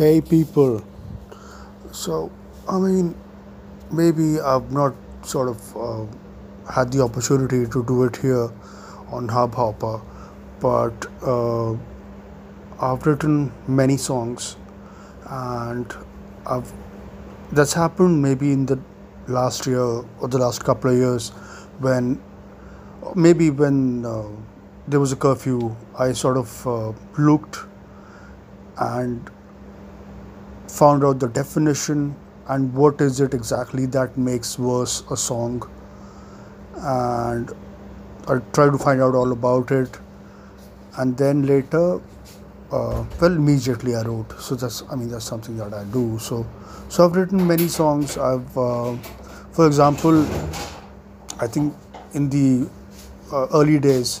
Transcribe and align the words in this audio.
Hey 0.00 0.22
people. 0.22 0.82
So, 1.92 2.32
I 2.66 2.78
mean, 2.78 3.14
maybe 3.92 4.40
I've 4.40 4.72
not 4.72 4.94
sort 5.22 5.48
of 5.50 5.76
uh, 5.76 6.06
had 6.72 6.90
the 6.90 7.02
opportunity 7.02 7.66
to 7.66 7.84
do 7.84 8.04
it 8.04 8.16
here 8.16 8.48
on 9.08 9.28
Hubhopper, 9.28 10.00
but 10.58 11.06
uh, 11.22 11.72
I've 12.80 13.04
written 13.04 13.52
many 13.68 13.98
songs, 13.98 14.56
and 15.28 15.94
I've 16.46 16.72
that's 17.52 17.74
happened 17.74 18.22
maybe 18.22 18.52
in 18.52 18.64
the 18.64 18.78
last 19.28 19.66
year 19.66 19.82
or 19.82 20.28
the 20.28 20.38
last 20.38 20.64
couple 20.64 20.92
of 20.92 20.96
years 20.96 21.28
when 21.88 22.18
maybe 23.14 23.50
when 23.50 24.06
uh, 24.06 24.24
there 24.88 24.98
was 24.98 25.12
a 25.12 25.16
curfew, 25.16 25.76
I 25.98 26.12
sort 26.12 26.38
of 26.38 26.66
uh, 26.66 26.92
looked 27.18 27.58
and 28.78 29.30
found 30.70 31.04
out 31.04 31.18
the 31.20 31.28
definition 31.28 32.14
and 32.48 32.72
what 32.74 33.00
is 33.00 33.20
it 33.20 33.34
exactly 33.34 33.86
that 33.86 34.16
makes 34.16 34.54
verse 34.56 35.02
a 35.10 35.16
song. 35.16 35.62
And 36.76 37.50
I 38.28 38.38
tried 38.52 38.70
to 38.70 38.78
find 38.78 39.00
out 39.00 39.14
all 39.14 39.32
about 39.32 39.70
it. 39.70 39.98
And 40.96 41.16
then 41.16 41.46
later 41.46 42.00
uh, 42.72 43.04
well 43.20 43.32
immediately 43.32 43.94
I 43.94 44.02
wrote. 44.02 44.40
So 44.40 44.54
that's 44.54 44.82
I 44.90 44.96
mean 44.96 45.10
that's 45.10 45.24
something 45.24 45.56
that 45.58 45.74
I 45.74 45.84
do. 45.84 46.18
So 46.18 46.46
so 46.88 47.04
I've 47.04 47.16
written 47.16 47.46
many 47.46 47.68
songs. 47.68 48.16
I've 48.18 48.56
uh, 48.56 48.96
for 49.52 49.66
example 49.66 50.22
I 51.40 51.46
think 51.46 51.74
in 52.14 52.28
the 52.28 52.68
uh, 53.32 53.46
early 53.54 53.78
days 53.78 54.20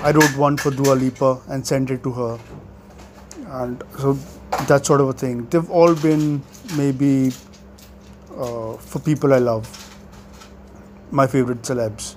I 0.00 0.12
wrote 0.12 0.36
one 0.36 0.56
for 0.56 0.70
Dua 0.70 0.94
Lipa 0.94 1.40
and 1.48 1.66
sent 1.66 1.90
it 1.90 2.02
to 2.04 2.12
her. 2.12 2.38
And 3.48 3.82
so 3.98 4.18
that 4.68 4.86
sort 4.86 5.00
of 5.00 5.08
a 5.08 5.12
thing. 5.12 5.46
They've 5.48 5.70
all 5.70 5.94
been 5.94 6.42
maybe 6.76 7.32
uh, 8.36 8.74
for 8.76 8.98
people 9.00 9.32
I 9.34 9.38
love. 9.38 9.66
My 11.10 11.26
favorite 11.26 11.62
celebs 11.62 12.16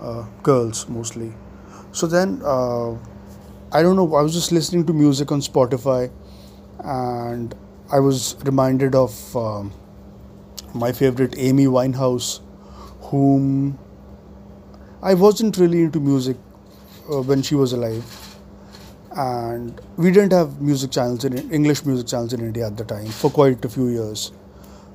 uh, 0.00 0.24
girls 0.42 0.88
mostly. 0.88 1.32
So 1.92 2.06
then 2.06 2.40
uh, 2.44 2.92
I 3.72 3.82
don't 3.82 3.96
know 3.96 4.14
I 4.14 4.22
was 4.22 4.34
just 4.34 4.52
listening 4.52 4.86
to 4.86 4.92
music 4.92 5.32
on 5.32 5.40
Spotify 5.40 6.10
and 6.84 7.54
I 7.92 8.00
was 8.00 8.36
reminded 8.44 8.94
of 8.94 9.36
um, 9.36 9.72
my 10.74 10.92
favorite 10.92 11.34
Amy 11.38 11.66
Winehouse 11.66 12.40
whom 13.02 13.78
I 15.02 15.14
wasn't 15.14 15.56
really 15.56 15.82
into 15.82 16.00
music 16.00 16.36
uh, 17.12 17.22
when 17.22 17.42
she 17.42 17.54
was 17.54 17.72
alive 17.72 18.04
and 19.16 19.80
we 19.96 20.10
didn't 20.10 20.32
have 20.32 20.60
music 20.60 20.90
channels 20.90 21.24
in 21.24 21.36
English 21.50 21.84
music 21.84 22.06
channels 22.06 22.32
in 22.32 22.40
India 22.40 22.66
at 22.66 22.76
the 22.76 22.84
time 22.84 23.06
for 23.06 23.30
quite 23.30 23.64
a 23.64 23.68
few 23.68 23.88
years. 23.88 24.32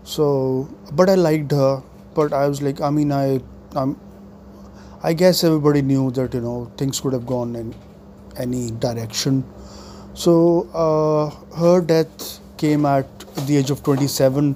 So, 0.04 0.70
but 0.94 1.10
I 1.10 1.16
liked 1.16 1.52
her. 1.52 1.84
But 2.14 2.34
I 2.34 2.48
was 2.48 2.62
like, 2.62 2.80
I 2.82 2.90
mean, 2.92 3.12
I, 3.12 3.42
I'm, 3.76 4.00
I 5.04 5.14
guess 5.14 5.44
everybody 5.44 5.82
knew 5.82 6.12
that 6.12 6.34
you 6.34 6.42
know 6.42 6.72
things 6.78 7.00
could 7.00 7.14
have 7.14 7.26
gone 7.26 7.56
in 7.56 7.76
any 8.38 8.72
direction. 8.72 9.44
So 10.14 10.68
uh, 10.74 11.30
her 11.58 11.82
death 11.82 12.40
came 12.58 12.86
at 12.86 13.08
the 13.48 13.58
age 13.58 13.70
of 13.72 13.84
27, 13.84 14.56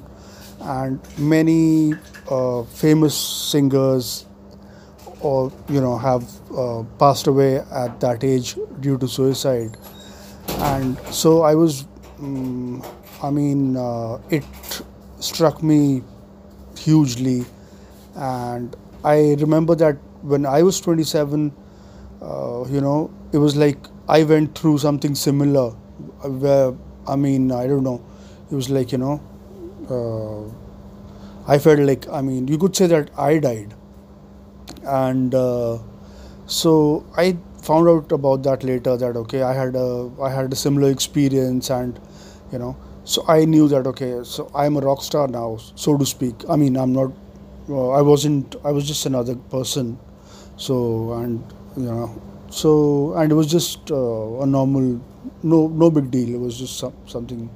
and 0.61 0.99
many 1.17 1.93
uh, 2.30 2.63
famous 2.63 3.15
singers 3.17 4.25
or 5.21 5.51
you 5.69 5.81
know 5.81 5.97
have 5.97 6.23
uh, 6.57 6.83
passed 6.97 7.27
away 7.27 7.57
at 7.57 7.99
that 7.99 8.23
age 8.23 8.55
due 8.79 8.97
to 8.97 9.07
suicide. 9.07 9.77
And 10.71 10.97
so 11.11 11.43
i 11.43 11.55
was 11.55 11.85
um, 12.19 12.83
i 13.23 13.29
mean 13.29 13.77
uh, 13.77 14.19
it 14.29 14.45
struck 15.19 15.61
me 15.63 16.03
hugely. 16.77 17.45
And 18.15 18.75
i 19.03 19.35
remember 19.39 19.75
that 19.75 19.97
when 20.21 20.45
i 20.45 20.61
was 20.63 20.81
27 20.81 21.53
uh, 22.21 22.65
you 22.69 22.81
know 22.81 23.11
it 23.31 23.37
was 23.37 23.55
like 23.55 23.77
i 24.09 24.23
went 24.23 24.58
through 24.58 24.77
something 24.77 25.15
similar 25.15 25.69
where 26.45 26.73
i 27.08 27.15
mean 27.15 27.52
i 27.52 27.65
don't 27.67 27.83
know 27.83 28.02
it 28.52 28.55
was 28.55 28.69
like 28.69 28.91
you 28.91 28.97
know 28.97 29.21
uh, 29.89 30.43
i 31.53 31.58
felt 31.58 31.79
like 31.79 32.08
i 32.09 32.21
mean 32.21 32.47
you 32.47 32.58
could 32.58 32.75
say 32.75 32.87
that 32.87 33.09
i 33.17 33.37
died 33.39 33.73
and 34.89 35.36
uh, 35.36 35.77
so 36.45 37.05
I 37.17 37.38
found 37.61 37.88
out 37.89 38.11
about 38.11 38.44
that 38.44 38.64
later 38.64 38.98
that 38.98 39.16
okay 39.23 39.42
I 39.42 39.54
had 39.54 39.76
a 39.76 40.10
I 40.22 40.30
had 40.32 40.52
a 40.54 40.55
similar 40.55 40.89
experience 40.92 41.70
and 41.70 42.00
you 42.52 42.60
know 42.60 42.76
so 43.04 43.23
I 43.27 43.45
knew 43.45 43.67
that 43.70 43.88
okay 43.88 44.23
so 44.23 44.50
I'm 44.55 44.77
a 44.77 44.82
rock 44.82 45.02
star 45.04 45.27
now 45.27 45.58
so 45.76 45.98
to 45.98 46.05
speak. 46.05 46.36
I 46.50 46.55
mean 46.55 46.77
I'm 46.77 46.94
not 46.94 47.11
I 47.70 48.02
wasn't 48.02 48.55
I 48.66 48.72
was 48.72 48.88
just 48.88 49.05
another 49.05 49.36
person. 49.36 50.00
So 50.58 51.14
and 51.14 51.44
you 51.77 51.83
know 51.83 52.21
so 52.50 53.14
and 53.16 53.32
it 53.32 53.36
was 53.36 53.48
just 53.48 53.92
uh, 53.92 54.42
a 54.42 54.45
normal 54.45 55.00
no 55.44 55.67
no 55.67 55.92
big 55.92 56.11
deal. 56.11 56.36
It 56.36 56.39
was 56.39 56.58
just 56.58 56.77
some, 56.80 56.94
something 57.08 57.50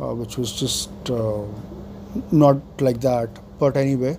uh, 0.00 0.14
which 0.14 0.38
was 0.38 0.52
just 0.52 1.10
uh, 1.10 1.42
not 2.32 2.58
like 2.80 3.00
that. 3.00 3.30
But 3.58 3.76
anyway 3.76 4.18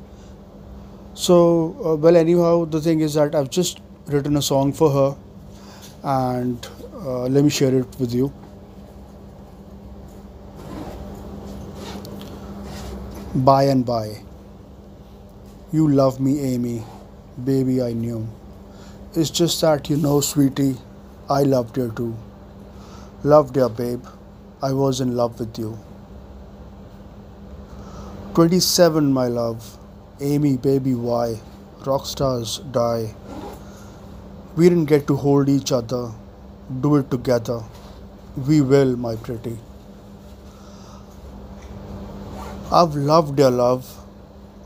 so, 1.15 1.75
uh, 1.85 1.95
well, 1.95 2.15
anyhow, 2.17 2.65
the 2.65 2.81
thing 2.81 2.99
is 2.99 3.15
that 3.15 3.35
I've 3.35 3.49
just 3.49 3.79
written 4.07 4.37
a 4.37 4.41
song 4.41 4.73
for 4.73 4.91
her, 4.91 5.17
and 6.03 6.67
uh, 6.95 7.23
let 7.27 7.43
me 7.43 7.49
share 7.49 7.73
it 7.73 7.87
with 7.99 8.13
you. 8.13 8.33
By 13.33 13.63
and 13.63 13.85
by. 13.85 14.17
You 15.73 15.89
love 15.89 16.19
me, 16.19 16.39
Amy. 16.41 16.83
Baby, 17.43 17.81
I 17.81 17.93
knew. 17.93 18.27
It's 19.15 19.29
just 19.29 19.61
that 19.61 19.89
you 19.89 19.97
know, 19.97 20.21
sweetie, 20.21 20.77
I 21.29 21.43
loved 21.43 21.77
you 21.77 21.91
too. 21.95 22.15
Loved 23.23 23.57
you, 23.57 23.69
babe. 23.69 24.05
I 24.61 24.73
was 24.73 25.01
in 25.01 25.15
love 25.15 25.39
with 25.39 25.57
you. 25.59 25.77
27, 28.35 29.13
my 29.13 29.27
love. 29.27 29.77
Amy, 30.21 30.55
baby, 30.55 30.93
why? 30.93 31.41
Rock 31.85 32.05
stars 32.05 32.59
die. 32.71 33.13
We 34.55 34.69
didn't 34.69 34.85
get 34.85 35.07
to 35.07 35.15
hold 35.17 35.49
each 35.49 35.73
other, 35.73 36.13
do 36.79 36.95
it 36.95 37.11
together. 37.11 37.61
We 38.37 38.61
will, 38.61 38.95
my 38.95 39.17
pretty. 39.17 39.57
I've 42.71 42.95
loved 42.95 43.37
your 43.37 43.51
love, 43.51 43.93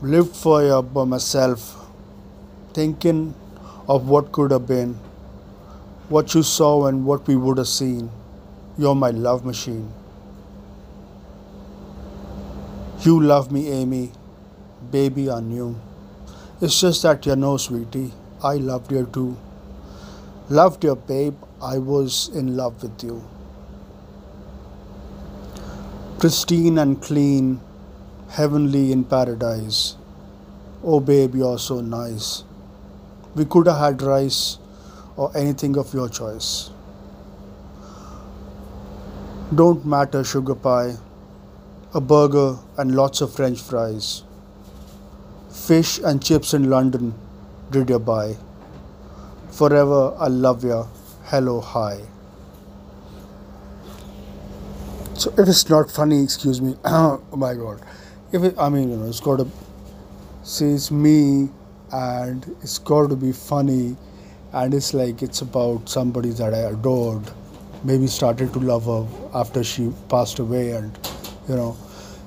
lived 0.00 0.36
for 0.36 0.62
you 0.62 0.82
by 0.82 1.02
myself, 1.02 1.84
thinking 2.72 3.34
of 3.88 4.08
what 4.08 4.30
could 4.30 4.52
have 4.52 4.68
been, 4.68 4.94
what 6.08 6.32
you 6.32 6.44
saw 6.44 6.86
and 6.86 7.04
what 7.04 7.26
we 7.26 7.34
would 7.34 7.58
have 7.58 7.66
seen. 7.66 8.08
You're 8.78 8.94
my 8.94 9.10
love 9.10 9.44
machine. 9.44 9.92
You 13.00 13.20
love 13.20 13.50
me, 13.50 13.68
Amy 13.68 14.12
baby 14.90 15.28
on 15.28 15.50
you. 15.50 15.80
It's 16.60 16.80
just 16.80 17.02
that 17.02 17.24
you 17.26 17.36
know, 17.36 17.56
sweetie, 17.56 18.12
I 18.42 18.54
loved 18.54 18.92
you 18.92 19.06
too. 19.12 19.36
Loved 20.48 20.84
you, 20.84 20.96
babe. 20.96 21.36
I 21.62 21.78
was 21.78 22.28
in 22.34 22.56
love 22.56 22.82
with 22.82 23.04
you. 23.04 23.22
Pristine 26.18 26.78
and 26.78 27.00
clean, 27.00 27.60
heavenly 28.30 28.92
in 28.92 29.04
paradise. 29.04 29.96
Oh, 30.82 31.00
babe, 31.00 31.34
you're 31.34 31.58
so 31.58 31.80
nice. 31.80 32.44
We 33.34 33.44
could 33.44 33.66
have 33.66 33.78
had 33.78 34.02
rice 34.02 34.58
or 35.16 35.30
anything 35.36 35.76
of 35.76 35.92
your 35.94 36.08
choice. 36.08 36.70
Don't 39.54 39.84
matter, 39.84 40.24
sugar 40.24 40.54
pie, 40.54 40.96
a 41.94 42.00
burger, 42.00 42.56
and 42.78 42.94
lots 42.94 43.20
of 43.20 43.32
french 43.34 43.60
fries. 43.60 44.22
Fish 45.50 45.98
and 45.98 46.22
chips 46.22 46.54
in 46.54 46.70
London, 46.70 47.12
did 47.72 47.90
you 47.90 47.98
buy? 47.98 48.36
Forever 49.50 50.14
I 50.16 50.28
love 50.28 50.62
ya. 50.64 50.86
Hello, 51.24 51.60
hi. 51.60 52.00
So 55.14 55.32
if 55.36 55.48
it's 55.48 55.68
not 55.68 55.90
funny, 55.90 56.22
excuse 56.22 56.62
me. 56.62 56.76
oh 56.84 57.20
my 57.36 57.54
god. 57.54 57.80
If 58.32 58.44
it, 58.44 58.54
I 58.58 58.68
mean, 58.68 58.90
you 58.90 58.96
know, 58.96 59.06
it's 59.06 59.18
got 59.18 59.40
to 59.40 59.48
say 60.44 60.66
it's 60.66 60.92
me, 60.92 61.48
and 61.92 62.56
it's 62.62 62.78
got 62.78 63.10
to 63.10 63.16
be 63.16 63.32
funny, 63.32 63.96
and 64.52 64.72
it's 64.72 64.94
like 64.94 65.20
it's 65.20 65.42
about 65.42 65.88
somebody 65.88 66.30
that 66.30 66.54
I 66.54 66.58
adored. 66.70 67.24
Maybe 67.82 68.06
started 68.06 68.52
to 68.52 68.60
love 68.60 68.84
her 68.84 69.04
after 69.34 69.64
she 69.64 69.92
passed 70.08 70.38
away, 70.38 70.70
and 70.70 70.96
you 71.48 71.56
know. 71.56 71.76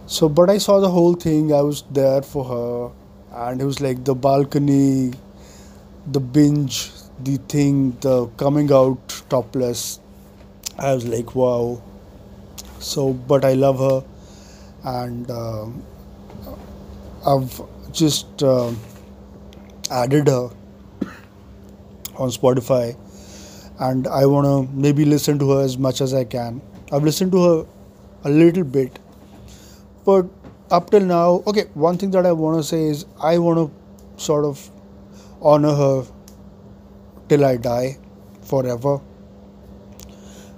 So, 0.08 0.28
but 0.28 0.50
I 0.50 0.58
saw 0.58 0.82
the 0.82 0.90
whole 0.90 1.14
thing. 1.14 1.54
I 1.54 1.62
was 1.62 1.84
there 1.90 2.22
for 2.22 2.44
her 2.44 3.03
and 3.34 3.62
it 3.62 3.66
was 3.66 3.82
like 3.82 4.04
the 4.06 4.16
balcony 4.16 5.14
the 6.08 6.20
binge 6.20 6.92
the 7.24 7.38
thing 7.54 7.98
the 8.02 8.28
coming 8.38 8.72
out 8.72 9.24
topless. 9.30 10.00
I 10.78 10.94
was 10.94 11.06
like 11.08 11.36
wow. 11.36 11.82
So, 12.80 13.14
but 13.14 13.46
I 13.46 13.54
love 13.54 13.80
her, 13.80 14.04
and 14.84 15.30
um 15.32 15.84
I've 17.26 17.62
just 17.92 18.44
uh, 18.44 18.72
added 19.90 20.28
her 20.28 20.50
on 22.18 22.30
Spotify, 22.30 22.96
and 23.80 24.08
I 24.08 24.26
wanna 24.26 24.68
maybe 24.74 25.06
listen 25.06 25.40
to 25.40 25.52
her 25.52 25.64
as 25.64 25.78
much 25.78 26.02
as 26.02 26.14
I 26.14 26.24
can. 26.24 26.62
I've 26.92 27.04
listened 27.04 27.32
to 27.34 27.44
her 27.44 27.66
a 28.26 28.30
little 28.30 28.64
bit, 28.64 29.00
but 30.06 30.26
up 30.78 30.90
till 30.92 31.06
now, 31.06 31.44
okay. 31.48 31.66
One 31.76 31.98
thing 31.98 32.12
that 32.12 32.26
I 32.26 32.32
wanna 32.32 32.64
say 32.64 32.84
is 32.94 33.06
I 33.22 33.38
wanna 33.38 33.70
sort 34.18 34.46
of 34.46 34.70
honor 35.42 35.74
her 35.82 36.06
till 37.30 37.46
I 37.46 37.58
die, 37.58 37.98
forever, 38.42 39.00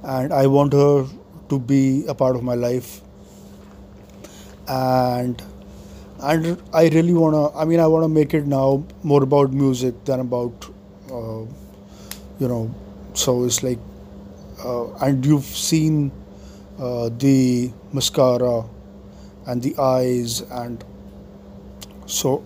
and 0.04 0.34
I 0.34 0.48
want 0.48 0.74
her 0.74 1.06
to 1.50 1.60
be 1.60 2.06
a 2.08 2.14
part 2.16 2.36
of 2.36 2.44
my 2.44 2.56
life, 2.56 3.02
and 4.68 5.42
and 6.22 6.62
I 6.74 6.88
really 6.90 7.14
wanna. 7.14 7.52
I 7.56 7.66
mean, 7.66 7.80
I 7.80 7.88
wanna 7.88 8.10
make 8.10 8.34
it 8.34 8.48
now 8.48 8.84
more 9.04 9.24
about 9.24 9.52
music 9.54 10.04
than 10.06 10.20
about, 10.22 10.70
uh, 11.12 11.42
you 12.40 12.48
know. 12.48 12.74
So 13.14 13.44
it's 13.46 13.64
like, 13.64 13.80
uh, 14.64 14.92
and 14.96 15.26
you've 15.26 15.46
seen 15.46 16.12
uh, 16.80 17.10
the 17.18 17.72
mascara 17.94 18.64
and 19.46 19.62
the 19.62 19.78
eyes, 19.78 20.42
and 20.42 20.84
so 22.06 22.44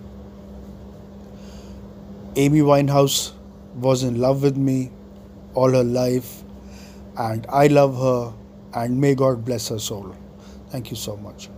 Amy 2.36 2.60
Winehouse 2.60 3.34
was 3.76 4.04
in 4.04 4.20
love 4.20 4.44
with 4.44 4.58
me 4.58 4.92
all 5.54 5.72
her 5.72 5.84
life, 5.84 6.44
and 7.18 7.46
I 7.50 7.68
love 7.68 7.98
her, 7.98 8.34
and 8.74 9.00
may 9.00 9.16
God 9.16 9.44
bless 9.46 9.70
her 9.70 9.80
soul. 9.80 10.16
Thank 10.70 10.92
you 10.92 10.98
so 10.98 11.18
much. 11.18 11.50